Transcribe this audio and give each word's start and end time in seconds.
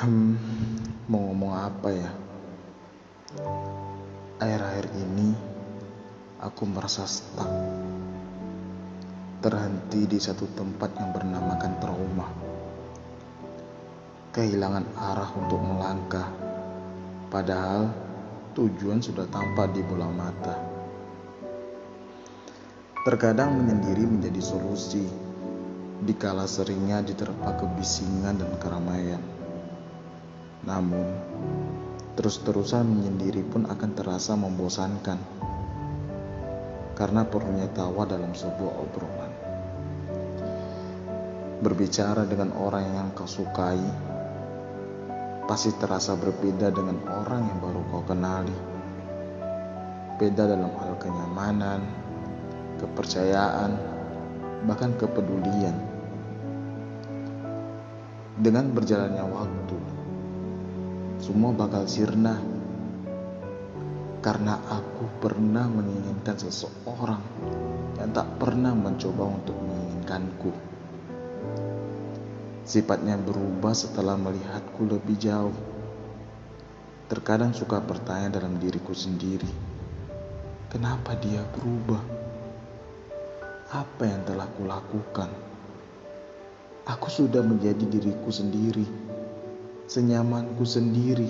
Hmm, 0.00 0.32
mau 1.12 1.28
ngomong 1.28 1.52
apa 1.60 1.88
ya? 1.92 2.08
Akhir-akhir 4.40 4.96
ini 4.96 5.36
aku 6.40 6.64
merasa 6.64 7.04
stuck. 7.04 7.44
Terhenti 9.44 10.08
di 10.08 10.16
satu 10.16 10.48
tempat 10.56 10.96
yang 10.96 11.12
bernamakan 11.12 11.72
trauma. 11.84 12.32
Kehilangan 14.32 14.88
arah 14.96 15.36
untuk 15.36 15.60
melangkah. 15.60 16.32
Padahal 17.28 17.92
tujuan 18.56 19.04
sudah 19.04 19.28
tampak 19.28 19.76
di 19.76 19.84
bola 19.84 20.08
mata. 20.08 20.56
Terkadang 23.04 23.52
menyendiri 23.52 24.08
menjadi 24.08 24.40
solusi, 24.40 25.04
dikala 26.00 26.48
seringnya 26.48 27.04
diterpa 27.04 27.52
kebisingan 27.60 28.40
dan 28.40 28.48
keramaian. 28.56 29.39
Namun, 30.64 31.06
terus-terusan 32.20 32.84
menyendiri 32.84 33.40
pun 33.48 33.64
akan 33.64 33.90
terasa 33.96 34.36
membosankan 34.36 35.16
karena 37.00 37.24
perlunya 37.24 37.64
tawa 37.72 38.04
dalam 38.04 38.36
sebuah 38.36 38.72
obrolan. 38.76 39.32
Berbicara 41.64 42.28
dengan 42.28 42.52
orang 42.60 42.84
yang 42.92 43.08
kau 43.16 43.24
sukai 43.24 43.80
pasti 45.48 45.72
terasa 45.80 46.12
berbeda 46.12 46.68
dengan 46.68 47.00
orang 47.08 47.42
yang 47.48 47.58
baru 47.64 47.80
kau 47.88 48.04
kenali. 48.04 48.58
Beda 50.20 50.44
dalam 50.44 50.68
hal 50.76 50.92
kenyamanan, 51.00 51.80
kepercayaan, 52.84 53.80
bahkan 54.68 54.92
kepedulian. 55.00 55.72
Dengan 58.40 58.76
berjalannya 58.76 59.24
waktu, 59.24 59.76
semua 61.20 61.52
bakal 61.52 61.84
sirna 61.84 62.40
karena 64.24 64.56
aku 64.72 65.04
pernah 65.20 65.68
menginginkan 65.68 66.32
seseorang 66.40 67.20
yang 68.00 68.08
tak 68.16 68.24
pernah 68.40 68.72
mencoba 68.72 69.28
untuk 69.28 69.52
menginginkanku. 69.52 70.52
Sifatnya 72.64 73.20
berubah 73.20 73.76
setelah 73.76 74.16
melihatku 74.16 74.88
lebih 74.88 75.20
jauh. 75.20 75.56
Terkadang 77.12 77.52
suka 77.52 77.84
bertanya 77.84 78.40
dalam 78.40 78.56
diriku 78.56 78.96
sendiri, 78.96 79.50
kenapa 80.72 81.20
dia 81.20 81.44
berubah? 81.52 82.00
Apa 83.76 84.08
yang 84.08 84.24
telah 84.24 84.48
kulakukan? 84.56 85.28
Aku 86.88 87.12
sudah 87.12 87.44
menjadi 87.44 87.84
diriku 87.84 88.32
sendiri 88.32 89.10
senyamanku 89.90 90.62
sendiri. 90.62 91.26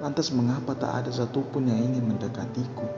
Lantas 0.00 0.32
mengapa 0.32 0.72
tak 0.72 1.04
ada 1.04 1.10
satupun 1.12 1.68
yang 1.68 1.92
ingin 1.92 2.08
mendekatiku? 2.08 2.88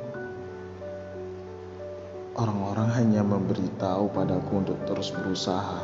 Orang-orang 2.38 2.94
hanya 2.94 3.26
memberitahu 3.26 4.14
padaku 4.14 4.62
untuk 4.62 4.78
terus 4.86 5.10
berusaha. 5.10 5.82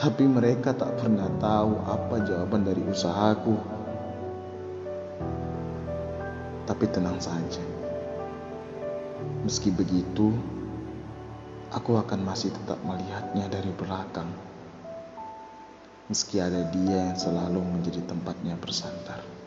Tapi 0.00 0.24
mereka 0.24 0.72
tak 0.72 0.96
pernah 0.96 1.28
tahu 1.36 1.76
apa 1.84 2.24
jawaban 2.24 2.64
dari 2.64 2.80
usahaku. 2.88 3.60
Tapi 6.64 6.84
tenang 6.88 7.20
saja. 7.20 7.60
Meski 9.44 9.68
begitu, 9.68 10.32
aku 11.68 12.00
akan 12.00 12.24
masih 12.24 12.48
tetap 12.48 12.80
melihatnya 12.80 13.44
dari 13.52 13.68
belakang 13.76 14.48
meski 16.08 16.40
ada 16.40 16.64
dia 16.72 17.12
yang 17.12 17.18
selalu 17.20 17.60
menjadi 17.60 18.00
tempatnya 18.08 18.56
bersandar. 18.56 19.37